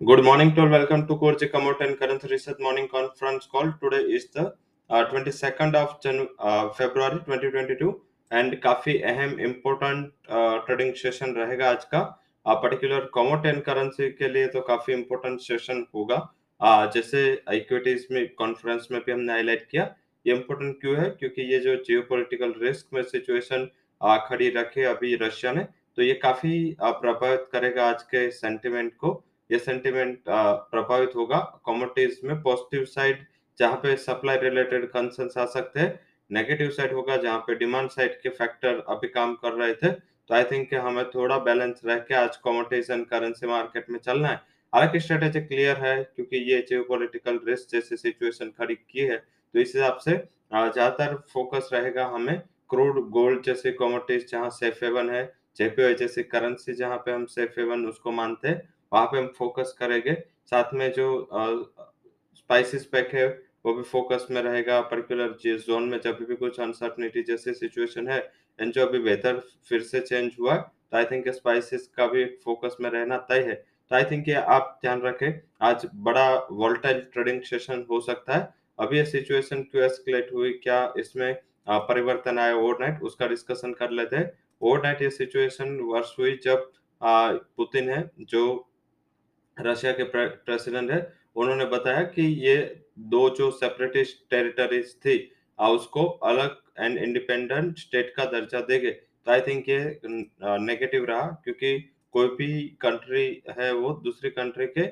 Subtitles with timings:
[0.00, 0.68] Good morning to all.
[0.68, 3.72] Welcome to Core Commodity and Currency Research Morning Conference Call.
[3.82, 4.54] Today is the
[4.90, 7.92] uh, 22nd of Jan- uh, February 2022
[8.32, 10.12] and काफ़ी अहम important
[10.66, 12.02] trading session रहेगा आज का।
[12.46, 16.34] Particular commodity and currency के लिए तो काफ़ी important session होगा।
[16.64, 19.94] Uh, जैसे इक्विटीज में कॉन्फ्रेंस में भी हमने हाईलाइट किया।
[20.26, 21.10] ये इम्पोर्टेंट क्यों है?
[21.10, 23.70] क्योंकि ये जो जियोपॉलिटिकल रिस्क में सिचुएशन
[24.28, 29.24] खड़ी रखे अभी रशिया ने तो ये काफ़ी uh, प्रभावित करेगा आज के सेंटिमेंट को।
[29.50, 33.24] ये सेंटिमेंट प्रभावित होगा। कॉमोडिटीज में पॉजिटिव साइड
[33.58, 35.98] जहाँ पे सप्लाई रिलेटेड कंसर्न्स आ सकते हैं।
[36.30, 40.34] नेगेटिव साइड होगा जहाँ पे डिमांड साइड के फैक्टर अभी काम कर रहे थे। तो
[40.34, 44.40] आई थिंक हमें थोड़ा बैलेंस रह के आज कॉमोडिटीज एंड करेंसी मार्केट में चलना है।
[44.72, 49.72] हालाँकि स्ट्रेटेजी क्लियर है क्योंकि ये जियोपॉलिटिकल रिस्क जैसी सिचुएशन खड़ी की है। तो इस
[49.74, 50.16] हिसाब से
[50.50, 52.38] ज़्यादातर फोकस रहेगा हमें
[52.70, 55.24] क्रूड गोल्ड जैसे कॉमोडिटीज जहाँ सेफ़ हेवन है।
[55.56, 59.74] जेपीओ जैसी करेंसी जहाँ पे हम सेफ़ हेवन उसको मानते हैं। वहाँ पे हम फोकस
[59.78, 60.14] करेंगे।
[60.52, 61.28] साथ में जो
[62.36, 63.26] स्पाइसेस पैक है,
[63.64, 68.08] वो भी फोकस में रहेगा। पर्टिकुलर जिस जोन में जब भी कुछ अनसर्टनिटी जैसी सिचुएशन
[68.08, 68.18] है
[68.58, 72.76] एंड जो अभी वेदर फिर से चेंज हुआ तो आई थिंक स्पाइसेस का भी फोकस
[72.80, 77.40] में रहना तय है। तो आई थिंक ये आप ध्यान रखें, आज बड़ा वोल्टाइल ट्रेडिंग
[77.42, 81.34] सेशन हो सकता है। अभी ये सिचुएशन क्यों एस्केलेट हुई, क्या इसमें
[81.68, 84.30] परिवर्तन आया ओवरनाइट उसका डिस्कशन कर लेते हैं।
[84.62, 88.68] ओवरनाइट ये सिचुएशन वर्ष हुई जब पुतिन है, जो
[89.60, 91.00] रशिया के प्रेसिडेंट है।
[91.36, 92.56] उन्होंने बताया कि ये
[93.10, 95.18] दो जो सेपरेटिस्ट टेरिटरीज थी
[95.58, 101.78] उसको अलग एंड इंडिपेंडेंट स्टेट का दर्जा देंगे। तो आई थिंक ये नेगेटिव रहा, क्योंकि
[102.14, 104.86] कोई भी कंट्री है वो दूसरी कंट्री के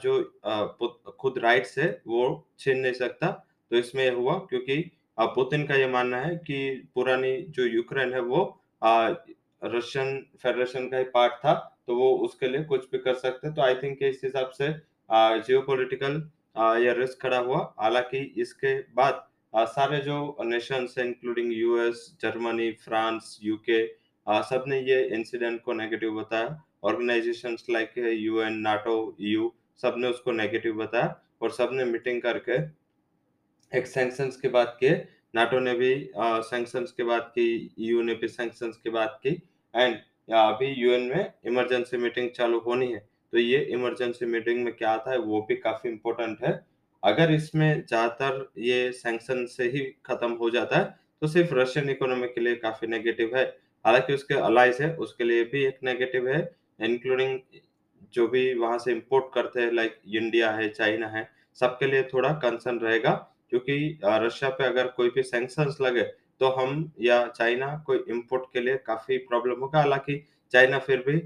[0.00, 3.30] जो खुद राइट्स है, वो छीन नहीं सकता।
[3.70, 4.82] तो इसमें हुआ क्योंकि
[5.18, 8.42] पुतिन का ये मानना है कि पुरानी जो यूक्रेन है वो
[8.82, 11.54] रशियन, फेडरेशन का ही पार्ट था।
[11.88, 14.68] तो वो उसके लिए कुछ भी कर सकते हैं। तो आई थिंक इस हिसाब से
[15.10, 16.22] जियो पोलिटिकल
[16.80, 23.38] ये रिस्क खड़ा हुआ। हालाँकि इसके बाद सारे जो नेशंस हैं including US Germany France
[23.42, 23.86] UK
[24.44, 31.14] सबने ये इंसिडेंट को नेगेटिव बताया। Organisations like UN NATO EU सबने उसको नेगेटिव बताया
[31.42, 32.58] और सबने मीटिंग करके
[33.72, 34.92] एक सैंक्शंस की बात किए
[35.34, 39.30] नाटो ने भी सैंक्शंस की बात की यू ने भी सैंक्शंस की बात की।
[39.74, 39.96] एंड
[40.28, 42.98] अभी यूएन में इमरजेंसी मीटिंग चालू होनी है
[43.32, 46.52] तो ये इमरजेंसी मीटिंग में क्या आता है, वो भी काफ़ी इम्पोर्टेंट है।
[47.02, 52.26] अगर इसमें ज़्यादातर ये सैंक्शन से ही खत्म हो जाता है तो सिर्फ़ रशियन इकोनॉमी
[52.28, 53.44] के लिए काफ़ी नेगेटिव है।
[53.84, 56.40] हालाँकि उसके अलाइज है, उसके लिए भी एक नेगेटिव है
[56.82, 57.38] इंक्लूडिंग
[58.14, 62.32] जो भी वहाँ से इम्पोर्ट करते हैं लाइक इंडिया है चाइना है, सबके लिए थोड़ा
[62.40, 63.10] कंसर्न रहेगा,
[63.50, 66.02] क्योंकि रशिया पे अगर कोई भी सैंक्शन लगे
[66.40, 71.16] तो हम या चाइना को इंपोर्ट के लिए काफ़ी प्रॉब्लम होगा। हालाँकि चाइना फिर भी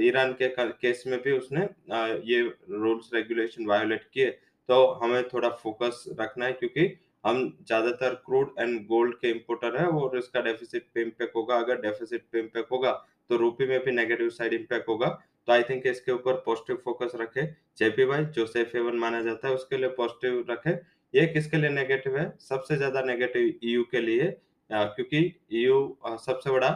[0.00, 2.40] ईरान के केस में भी उसने आ, ये
[2.72, 4.30] रूल्स रेगुलेशन वायोलेट किए।
[4.68, 6.86] तो हमें थोड़ा फोकस रखना है क्योंकि
[7.24, 11.80] हम ज़्यादातर क्रूड एंड गोल्ड के इंपोर्टर है और इसका डेफिसिट पे इम्पैक्ट होगा। अगर
[11.80, 12.92] डेफिसिट पे इम्पैक्ट होगा
[13.30, 15.08] तो रूपी में भी नेगेटिव साइड इम्पैक्ट होगा।
[15.48, 17.46] तो आई थिंक इसके ऊपर पॉजिटिव फोकस रखे।
[17.78, 20.74] जेपी वाई जो सेफ़ हेवन माना जाता है उसके लिए पॉजिटिव रखे।
[21.14, 22.32] ये किसके लिए नेगेटिव है?
[22.40, 24.30] सबसे ज़्यादा नेगेटिव ईयू के लिए
[24.70, 25.18] क्योंकि
[25.52, 25.78] ईयू
[26.18, 26.68] सबसे बड़ा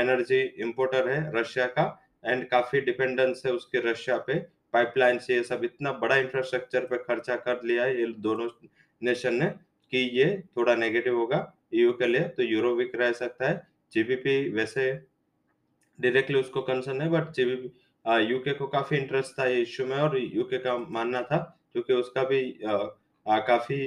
[0.00, 1.84] एनर्जी इंपोर्टर है रशिया का
[2.24, 4.38] एंड काफ़ी डिपेंडेंस है उसके रशिया पे।
[4.74, 8.48] पाइपलाइन से ये सब इतना बड़ा इंफ्रास्ट्रक्चर पे खर्चा कर लिया है ये दोनों
[9.02, 9.46] नेशन ने
[9.92, 11.40] कि ये थोड़ा नेगेटिव होगा
[11.74, 14.92] ईयू के लिए। तो यूरो वीक रह सकता है जीबीपी वैसे
[15.98, 17.72] डायरेक्टली उसको कंसर्न है बट जीबीपी
[18.24, 21.38] यूके को काफ़ी इंटरेस्ट था ये इश्यू में और यूके का मानना था
[21.72, 22.76] क्योंकि उसका भी आ,
[23.26, 23.78] काफ़ी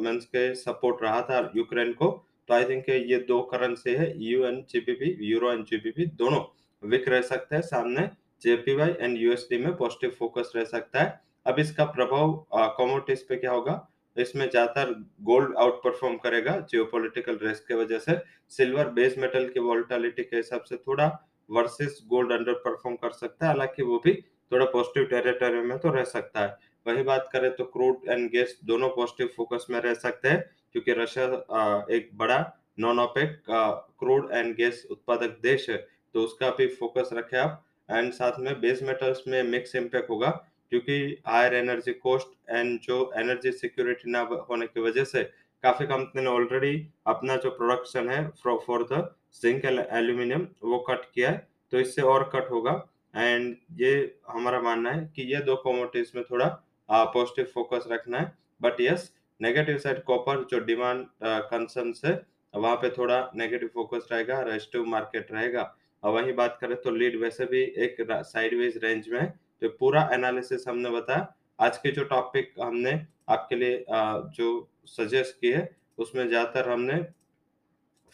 [0.00, 2.08] मीन्स के सपोर्ट रहा था यूक्रेन को।
[2.48, 6.40] तो आई थिंक ये दो करेंसी है EU and GBP euro and GBP दोनों
[6.82, 8.08] विक रह सकते हैं सामने।
[8.42, 12.32] जेपीवाई एंड यूएसडी में पॉजिटिव फोकस रह सकता है। अब इसका प्रभाव
[12.76, 13.86] कॉमोडिटीज पे क्या होगा?
[14.16, 18.18] इसमें ज़्यादातर गोल्ड आउट परफॉर्म करेगा जियोपॉलिटिकल रिस्क की वजह से।
[18.52, 21.06] सिल्वर बेस मेटल की वोल्टालिटी के हिसाब से थोड़ा
[21.48, 24.12] वर्सेस गोल्ड अंडर परफॉर्म कर सकता है, हालाँकि वो भी
[24.52, 28.58] थोड़ा पॉजिटिव टेरिटरी में तो रह सकता है। वही बात करें तो क्रूड एंड गैस
[28.64, 30.42] दोनों पॉजिटिव फोकस में रह सकते हैं,
[30.72, 32.38] क्योंकि रशिया एक बड़ा
[32.78, 35.76] non OPEC crude and gas उत्पादक देश है
[36.14, 40.30] तो उसका भी फोकस रखे आप। एंड साथ में बेस मेटल्स में मिक्स इम्पैक्ट होगा,
[40.72, 45.22] क्योंकि हायर एनर्जी कॉस्ट एंड जो एनर्जी सिक्योरिटी ना होने की वजह से
[45.64, 46.74] काफ़ी कंपनी ने ऑलरेडी
[47.06, 49.08] अपना जो प्रोडक्शन है फॉर द
[49.42, 52.72] जिंक एल्यूमिनियम वो कट किया है तो इससे और कट होगा।
[53.14, 53.92] एंड ये
[54.28, 56.46] हमारा मानना है कि ये दो कॉमोडिटीज में थोड़ा
[56.88, 62.12] पॉजिटिव फोकस रखना है। But yes negative side copper जो डिमांड कंसर्न से
[62.54, 65.72] वहाँ पे थोड़ा नेगेटिव फोकस रहेगा रेस्टिव मार्केट रहेगा।
[66.02, 69.26] और वही बात करें तो लीड वैसे भी एक साइडवेज रेंज में है।
[69.62, 74.48] तो पूरा एनालिसिस हमने बताया। आज के जो टॉपिक हमने आपके लिए जो
[74.88, 75.66] सजेस्ट किए
[75.98, 77.00] उसमें ज़्यादातर हमने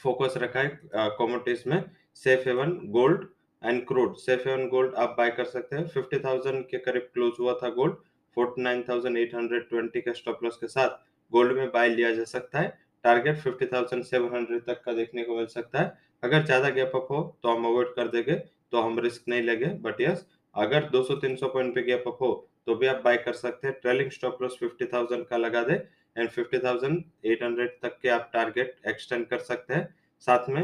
[0.01, 1.83] फोकस रखा है कॉमोडिटीज में।
[2.17, 3.27] Safe haven gold
[3.63, 7.33] and crude safe haven gold आप बाय कर सकते हैं। फिफ्टी थाउज़ेंड के करीब क्लोज
[7.41, 7.95] हुआ था gold
[8.37, 10.99] forty nine thousand eight hundred twenty के स्टॉप लॉस के साथ
[11.33, 15.23] गोल्ड में बाय लिया जा सकता है। Target fifty thousand seven hundred तक का देखने
[15.25, 15.93] को मिल सकता है।
[16.23, 18.35] अगर ज़्यादा गैप अप हो तो हम अवॉइड कर देंगे
[18.73, 22.33] तो हम रिस्क नहीं लेंगे। बट यस अगर 200-300 पॉइंट पे गैप अप हो
[22.67, 25.75] तो भी आप बाय कर सकते हैं। ट्रेलिंग स्टॉप लॉस 50,000 का लगा दे
[26.17, 29.89] एंड 50,800 तक के आप टारगेट एक्सटेंड कर सकते हैं।
[30.27, 30.63] साथ में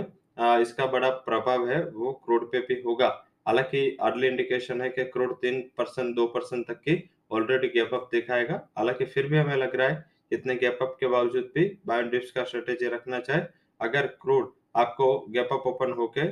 [0.61, 3.09] इसका बड़ा प्रभाव है वो क्रूड पे भी होगा।
[3.49, 7.03] हालाँकि अर्ली इंडिकेशन है कि क्रूड तीन परसेंट, दो परसेंट तक की
[7.33, 11.07] ऑलरेडी गैप अप दिखाएगा हालाँकि फिर भी हमें लग रहा है इतने गैप अप के
[11.09, 13.41] बावजूद भी बायोडिप्स का स्ट्रेटेजी रखना चाहे।
[13.81, 16.27] अगर क्रूड आपको गैप अप ओपन होके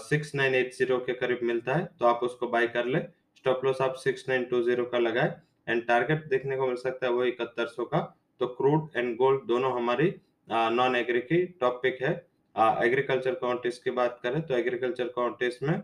[0.00, 2.98] सिक्स नाइन एट ज़ीरो के करीब मिलता है तो आप उसको बाय कर ले।
[3.36, 5.32] स्टॉप लॉस आप सिक्स नाइन टू ज़ीरो का लगाए।
[5.68, 8.00] एंड टारगेट देखने को मिल सकता है वो इकहत्तर सौ का।
[8.40, 10.12] तो क्रूड एंड गोल्ड दोनों हमारी
[10.48, 12.12] नॉन एग्री की टॉपिक है।
[12.84, 15.80] एग्रीकल्चर कॉन्टेस्ट की बात करें तो एग्रीकल्चर कॉन्टेस्ट में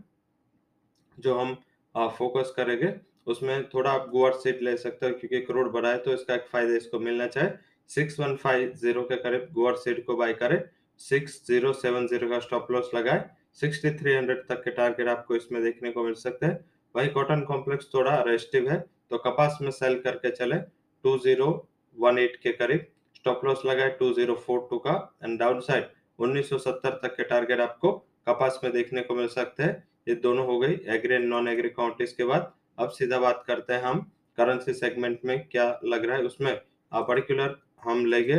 [1.19, 1.55] जो हम
[1.95, 2.93] फोकस करेंगे,
[3.27, 6.47] उसमें थोड़ा आप गुआर सीट ले सकते हो, क्योंकि करोड़ बढ़ा है तो इसका एक
[6.53, 7.49] फ़ायदा इसको मिलना चाहे
[7.91, 10.62] सिक्स वन फाइव ज़ीरो के करीब गुआर सीट को बाय करें
[11.01, 13.25] सिक्स ज़ीरो सेवन ज़ीरो का स्टॉप लॉस लगाए
[13.61, 16.59] सिक्सटी थ्री हंड्रेड तक के टारगेट आपको इसमें देखने को मिल सकते हैं।
[16.95, 18.79] वही कॉटन कॉम्प्लेक्स थोड़ा रेस्टिव है
[19.11, 20.56] तो कपास में सेल करके चले
[21.05, 21.49] टू ज़ीरो
[21.97, 22.87] वन एट के करीब।
[23.17, 24.93] स्टॉप लॉस लगाए टू ज़ीरो फोर टू का
[25.25, 27.93] एंड डाउन साइड उन्नीस सौ सत्तर तक के टारगेट आपको
[28.29, 31.69] कपास में देखने को मिल सकते हैं। ये दोनों हो गई, agri and non agri
[31.70, 34.00] counties के बाद। अब सीधा बात करते हैं हम
[34.38, 36.55] करेंसी सेगमेंट में क्या लग रहा है, उसमें
[36.93, 38.38] पर्टिकुलर हम लेंगे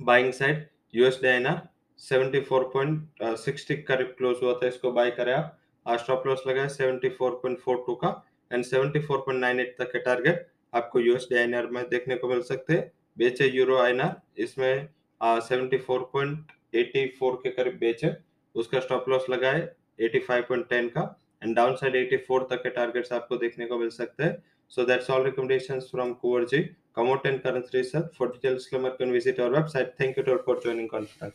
[0.00, 1.60] बाइंग साइड यूएसडी आईएनआर
[2.00, 8.10] 74.60 करीब क्लोज हुआ था, इसको बाय करें आप। स्टॉप लॉस लगाए 74.42 का
[8.50, 13.46] एंड 74.98 तक के टारगेट आपको यूएसडी आईएनआर में देखने को मिल सकते हैं। बेचे
[13.48, 14.88] यूरो आईएनआर इसमें
[15.20, 18.12] seventy four point eighty four के करीब बेचे,
[18.54, 19.68] उसका स्टॉप लॉस लगाए
[19.98, 21.02] 85.10 का
[21.42, 21.58] एंड
[21.96, 24.42] एटी फोर तक के टारगेट्स आपको देखने को मिल सकते हैं।
[24.72, 26.12] So that's all recommendations from
[26.46, 26.62] Kunvarji
[26.96, 30.60] com and currency research for details क्लमर can visit our website thank you too for
[30.64, 31.32] joining conference